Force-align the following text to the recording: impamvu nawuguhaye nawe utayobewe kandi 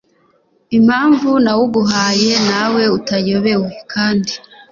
impamvu 0.77 1.29
nawuguhaye 1.43 2.31
nawe 2.49 2.83
utayobewe 2.97 3.69
kandi 3.91 4.33